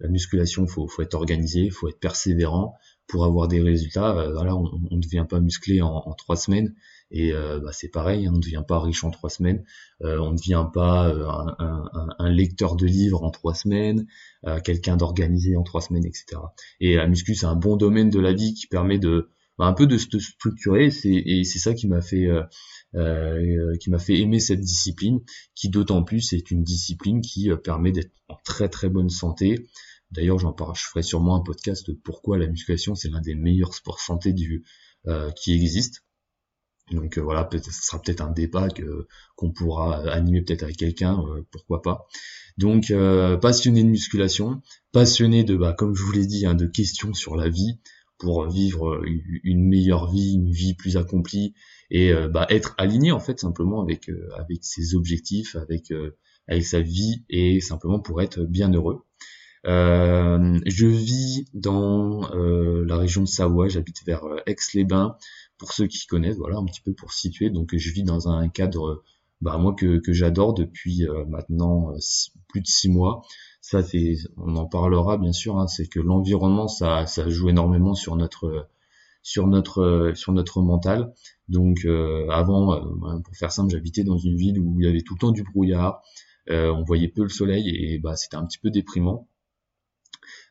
La 0.00 0.08
musculation, 0.08 0.66
faut, 0.66 0.88
faut 0.88 1.02
être 1.02 1.14
organisé, 1.14 1.68
faut 1.68 1.88
être 1.88 2.00
persévérant, 2.00 2.74
pour 3.06 3.24
avoir 3.24 3.48
des 3.48 3.60
résultats. 3.60 4.16
Euh, 4.16 4.32
voilà, 4.32 4.56
on 4.56 4.78
ne 4.90 5.00
devient 5.00 5.26
pas 5.28 5.40
musclé 5.40 5.80
en, 5.82 5.94
en 5.94 6.12
trois 6.14 6.36
semaines. 6.36 6.74
Et 7.10 7.32
euh, 7.32 7.60
bah, 7.60 7.70
c'est 7.72 7.88
pareil, 7.88 8.26
hein, 8.26 8.32
on 8.32 8.36
ne 8.36 8.42
devient 8.42 8.64
pas 8.66 8.80
riche 8.80 9.04
en 9.04 9.10
trois 9.10 9.30
semaines, 9.30 9.64
euh, 10.02 10.18
on 10.18 10.32
ne 10.32 10.36
devient 10.36 10.66
pas 10.72 11.08
euh, 11.08 11.28
un, 11.28 11.56
un, 11.58 12.08
un, 12.18 12.30
lecteur 12.30 12.74
de 12.74 12.86
livres 12.86 13.22
en 13.22 13.30
trois 13.30 13.54
semaines, 13.54 14.06
euh, 14.46 14.58
quelqu'un 14.60 14.96
d'organisé 14.96 15.56
en 15.56 15.62
trois 15.62 15.80
semaines, 15.80 16.04
etc. 16.04 16.40
Et 16.80 16.96
la 16.96 17.06
muscu, 17.06 17.36
c'est 17.36 17.46
un 17.46 17.54
bon 17.54 17.76
domaine 17.76 18.10
de 18.10 18.18
la 18.18 18.32
vie 18.32 18.54
qui 18.54 18.66
permet 18.66 18.98
de 18.98 19.30
bah, 19.56 19.66
un 19.66 19.72
peu 19.72 19.86
de 19.86 19.96
se 19.98 20.18
structurer. 20.18 20.86
Et 21.04 21.44
c'est 21.44 21.58
ça 21.58 21.74
qui 21.74 21.86
m'a 21.86 22.00
fait 22.00 22.28
qui 23.80 23.90
m'a 23.90 23.98
fait 23.98 24.18
aimer 24.18 24.40
cette 24.40 24.60
discipline, 24.60 25.20
qui 25.54 25.68
d'autant 25.68 26.02
plus 26.02 26.32
est 26.32 26.50
une 26.50 26.64
discipline 26.64 27.20
qui 27.20 27.50
permet 27.62 27.92
d'être 27.92 28.12
en 28.28 28.36
très 28.44 28.68
très 28.68 28.88
bonne 28.88 29.10
santé, 29.10 29.66
D'ailleurs, 30.12 30.38
j'en 30.38 30.52
parle, 30.52 30.76
je 30.76 30.84
ferai 30.84 31.02
sûrement 31.02 31.36
un 31.36 31.40
podcast 31.40 31.88
de 31.88 31.94
pourquoi 31.94 32.38
la 32.38 32.46
musculation 32.46 32.94
c'est 32.94 33.08
l'un 33.08 33.20
des 33.20 33.34
meilleurs 33.34 33.74
sports 33.74 34.00
santé 34.00 34.32
du 34.32 34.64
euh, 35.06 35.30
qui 35.32 35.52
existe. 35.52 36.04
Donc 36.90 37.16
euh, 37.16 37.20
voilà, 37.20 37.44
peut 37.44 37.58
ce 37.58 37.70
sera 37.70 38.00
peut-être 38.00 38.20
un 38.20 38.32
débat 38.32 38.68
que 38.68 39.06
qu'on 39.36 39.52
pourra 39.52 39.98
animer 40.10 40.42
peut-être 40.42 40.64
avec 40.64 40.76
quelqu'un, 40.76 41.20
euh, 41.20 41.42
pourquoi 41.52 41.80
pas. 41.80 42.06
Donc 42.58 42.92
passionné 43.40 43.84
de 43.84 43.88
musculation, 43.88 44.62
passionné 44.92 45.44
de 45.44 45.56
bah 45.56 45.74
comme 45.74 45.94
je 45.94 46.02
vous 46.02 46.12
l'ai 46.12 46.26
dit, 46.26 46.46
hein, 46.46 46.54
de 46.54 46.66
questions 46.66 47.14
sur 47.14 47.36
la 47.36 47.48
vie 47.48 47.80
pour 48.18 48.48
vivre 48.48 49.02
une 49.44 49.68
meilleure 49.68 50.10
vie, 50.10 50.34
une 50.34 50.50
vie 50.50 50.74
plus 50.74 50.96
accomplie 50.96 51.54
et 51.90 52.12
bah, 52.32 52.46
être 52.48 52.74
aligné 52.78 53.12
en 53.12 53.20
fait 53.20 53.38
simplement 53.38 53.82
avec 53.82 54.10
avec 54.38 54.64
ses 54.64 54.94
objectifs, 54.94 55.54
avec 55.54 55.92
avec 56.48 56.64
sa 56.64 56.80
vie 56.80 57.24
et 57.28 57.60
simplement 57.60 58.00
pour 58.00 58.22
être 58.22 58.42
bien 58.44 58.72
heureux. 58.72 59.05
Euh, 59.66 60.60
je 60.64 60.86
vis 60.86 61.46
dans 61.52 62.30
euh, 62.34 62.84
la 62.86 62.96
région 62.96 63.22
de 63.22 63.28
Savoie, 63.28 63.68
j'habite 63.68 64.04
vers 64.06 64.24
euh, 64.24 64.38
Aix-les-Bains, 64.46 65.16
pour 65.58 65.72
ceux 65.72 65.86
qui 65.86 66.06
connaissent, 66.06 66.36
voilà, 66.36 66.58
un 66.58 66.64
petit 66.64 66.80
peu 66.80 66.92
pour 66.92 67.12
situer. 67.12 67.50
Donc 67.50 67.74
je 67.76 67.90
vis 67.90 68.04
dans 68.04 68.28
un 68.28 68.48
cadre, 68.48 69.02
bah 69.40 69.58
moi 69.58 69.74
que, 69.74 69.98
que 69.98 70.12
j'adore 70.12 70.54
depuis 70.54 71.06
maintenant 71.28 71.92
plus 72.48 72.60
de 72.60 72.66
six 72.66 72.88
mois. 72.88 73.22
Ça 73.60 73.80
on 74.36 74.56
en 74.56 74.66
parlera 74.66 75.18
bien 75.18 75.32
sûr, 75.32 75.58
hein, 75.58 75.66
c'est 75.66 75.88
que 75.88 76.00
l'environnement 76.00 76.68
ça, 76.68 77.06
ça 77.06 77.28
joue 77.28 77.48
énormément 77.48 77.94
sur 77.94 78.16
notre 78.16 78.68
sur 79.22 79.46
notre 79.46 80.12
sur 80.14 80.32
notre 80.32 80.60
mental. 80.62 81.12
Donc 81.48 81.86
avant, 82.30 82.80
pour 83.24 83.36
faire 83.36 83.52
simple, 83.52 83.72
j'habitais 83.72 84.04
dans 84.04 84.18
une 84.18 84.36
ville 84.36 84.60
où 84.60 84.80
il 84.80 84.86
y 84.86 84.88
avait 84.88 85.02
tout 85.02 85.14
le 85.14 85.20
temps 85.20 85.32
du 85.32 85.42
brouillard, 85.42 86.02
on 86.48 86.84
voyait 86.84 87.08
peu 87.08 87.22
le 87.22 87.28
soleil 87.30 87.68
et 87.68 87.98
bah 87.98 88.14
c'était 88.16 88.36
un 88.36 88.44
petit 88.46 88.58
peu 88.58 88.70
déprimant. 88.70 89.26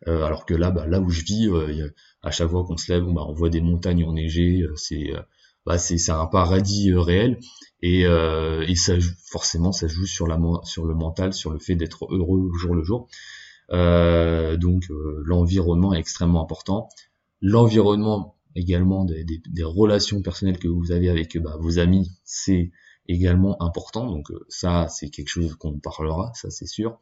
Euh, 0.08 0.24
alors 0.24 0.46
que 0.46 0.54
là, 0.54 0.72
bah, 0.72 0.86
là 0.88 1.00
où 1.00 1.10
je 1.10 1.24
vis, 1.24 1.48
euh, 1.50 1.90
à 2.22 2.32
chaque 2.32 2.50
fois 2.50 2.64
qu'on 2.66 2.78
se 2.78 2.92
lève, 2.92 3.04
bah, 3.06 3.24
on 3.28 3.34
voit 3.34 3.50
des 3.50 3.62
montagnes 3.62 4.04
enneigées, 4.04 4.62
euh, 4.62 4.76
c'est 4.76 5.12
bah, 5.66 5.78
c'est 5.80 6.12
un 6.12 6.28
paradis 6.28 6.94
réel 6.94 7.40
et, 7.82 8.02
et 8.02 8.76
ça 8.76 8.94
forcément 9.32 9.72
ça 9.72 9.88
joue 9.88 10.06
sur 10.06 10.28
la 10.28 10.40
sur 10.64 10.86
le 10.86 10.94
mental, 10.94 11.34
sur 11.34 11.52
le 11.52 11.58
fait 11.60 11.76
d'être 11.76 12.06
heureux 12.12 12.52
jour 12.60 12.76
le 12.76 12.84
jour. 12.84 13.08
donc 13.72 14.84
l'environnement 15.26 15.94
est 15.94 16.00
extrêmement 16.00 16.44
important. 16.44 16.90
L'environnement 17.42 18.36
également 18.56 19.06
des, 19.06 19.26
des, 19.26 19.64
relations 19.64 20.22
personnelles 20.22 20.60
que 20.60 20.68
vous 20.68 20.92
avez 20.92 21.10
avec 21.10 21.38
bah, 21.40 21.58
vos 21.60 21.80
amis, 21.80 22.12
c'est 22.24 22.72
également 23.08 23.62
important. 23.62 24.06
Donc 24.06 24.32
ça, 24.50 24.88
c'est 24.88 25.10
quelque 25.10 25.30
chose 25.30 25.56
qu'on 25.56 25.80
parlera, 25.80 26.32
ça 26.36 26.52
c'est 26.52 26.68
sûr. 26.68 27.00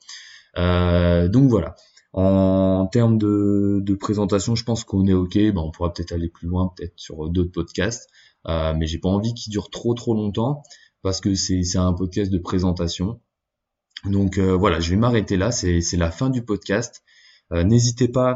donc 0.55 1.49
voilà. 1.49 1.75
En 2.13 2.87
termes 2.87 3.17
de, 3.17 3.79
de 3.81 3.95
présentation, 3.95 4.55
je 4.55 4.63
pense 4.63 4.83
qu'on 4.83 5.07
est 5.07 5.13
ok. 5.13 5.35
Ben, 5.35 5.57
on 5.57 5.71
pourra 5.71 5.91
peut-être 5.91 6.11
aller 6.11 6.29
plus 6.29 6.47
loin, 6.47 6.71
peut-être 6.75 6.93
sur 6.95 7.29
d'autres 7.29 7.51
podcasts. 7.51 8.07
Euh, 8.47 8.73
mais 8.77 8.85
j'ai 8.85 8.99
pas 8.99 9.09
envie 9.09 9.33
qu'il 9.33 9.51
dure 9.51 9.69
trop 9.69 9.93
trop 9.93 10.13
longtemps 10.13 10.63
parce 11.01 11.21
que 11.21 11.35
c'est 11.35 11.77
un 11.77 11.93
podcast 11.93 12.31
de 12.31 12.37
présentation. 12.37 13.19
Donc 14.05 14.37
euh, 14.37 14.55
voilà, 14.55 14.79
je 14.79 14.89
vais 14.89 14.95
m'arrêter 14.95 15.37
là. 15.37 15.51
C'est 15.51 15.97
la 15.97 16.11
fin 16.11 16.29
du 16.29 16.43
podcast. 16.43 17.03
Euh, 17.51 17.63
n'hésitez 17.63 18.07
pas 18.07 18.35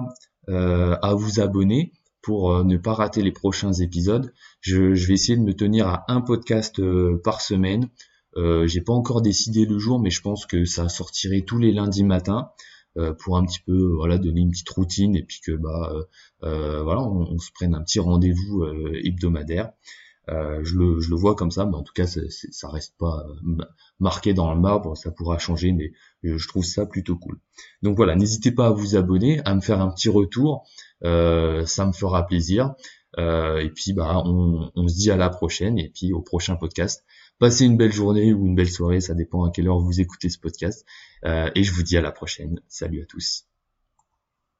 euh, 0.49 0.95
à 1.01 1.13
vous 1.13 1.39
abonner 1.39 1.93
pour 2.21 2.65
ne 2.65 2.77
pas 2.77 2.93
rater 2.93 3.21
les 3.21 3.31
prochains 3.31 3.73
épisodes. 3.73 4.33
Je, 4.59 4.95
je, 4.95 5.07
vais 5.07 5.13
essayer 5.13 5.37
de 5.37 5.43
me 5.43 5.53
tenir 5.53 5.87
à 5.87 6.05
un 6.09 6.19
podcast 6.19 6.81
par 7.23 7.39
semaine. 7.39 7.89
j'ai 8.35 8.81
pas 8.81 8.91
encore 8.91 9.21
décidé 9.21 9.65
le 9.65 9.79
jour, 9.79 9.97
mais 9.99 10.09
je 10.09 10.21
pense 10.21 10.45
que 10.45 10.65
ça 10.65 10.89
sortirait 10.89 11.41
tous 11.41 11.57
les 11.57 11.71
lundis 11.71 12.03
matins. 12.03 12.49
Euh, 12.97 13.13
pour 13.13 13.37
un 13.37 13.45
petit 13.45 13.59
peu 13.59 13.93
voilà 13.95 14.17
donner 14.17 14.41
une 14.41 14.49
petite 14.49 14.69
routine 14.69 15.15
et 15.15 15.21
puis 15.21 15.39
que 15.45 15.51
bah 15.51 15.91
euh, 15.93 16.03
euh, 16.43 16.81
voilà 16.81 17.01
on, 17.03 17.37
se 17.37 17.51
prenne 17.51 17.75
un 17.75 17.83
petit 17.83 17.99
rendez-vous 17.99 18.65
hebdomadaire. 19.03 19.71
je, 20.27 20.75
le, 20.75 20.99
je 20.99 21.09
le 21.09 21.15
vois 21.15 21.35
comme 21.35 21.51
ça, 21.51 21.65
mais 21.65 21.75
en 21.75 21.83
tout 21.83 21.93
cas, 21.93 22.07
ça, 22.07 22.21
ça 22.29 22.69
reste 22.69 22.95
pas 22.97 23.23
marqué 23.99 24.33
dans 24.33 24.53
le 24.53 24.59
marbre, 24.59 24.97
ça 24.97 25.11
pourra 25.11 25.37
changer, 25.37 25.71
mais 25.73 25.91
je 26.23 26.47
trouve 26.47 26.65
ça 26.65 26.85
plutôt 26.85 27.17
cool. 27.17 27.39
Donc 27.83 27.95
voilà, 27.95 28.15
n'hésitez 28.15 28.51
pas 28.51 28.67
à 28.67 28.71
vous 28.71 28.95
abonner, 28.95 29.41
à 29.45 29.53
me 29.53 29.61
faire 29.61 29.79
un 29.79 29.89
petit 29.89 30.09
retour, 30.09 30.65
ça 31.03 31.85
me 31.85 31.93
fera 31.93 32.25
plaisir. 32.25 32.73
et 33.17 33.71
puis 33.75 33.93
bah 33.93 34.23
on, 34.25 34.71
on 34.75 34.87
se 34.87 34.95
dit 34.95 35.11
à 35.11 35.17
la 35.17 35.29
prochaine 35.29 35.77
et 35.77 35.89
puis 35.89 36.13
au 36.13 36.21
prochain 36.21 36.55
podcast. 36.55 37.05
Passez 37.39 37.65
une 37.65 37.77
belle 37.77 37.93
journée 37.93 38.33
ou 38.33 38.45
une 38.45 38.55
belle 38.55 38.69
soirée, 38.69 38.99
ça 38.99 39.13
dépend 39.13 39.43
à 39.45 39.51
quelle 39.51 39.67
heure 39.67 39.79
vous 39.79 40.01
écoutez 40.01 40.29
ce 40.29 40.39
podcast. 40.39 40.85
Euh, 41.25 41.49
et 41.55 41.63
je 41.63 41.71
vous 41.71 41.83
dis 41.83 41.97
à 41.97 42.01
la 42.01 42.11
prochaine. 42.11 42.59
Salut 42.67 43.01
à 43.01 43.05
tous. 43.05 43.46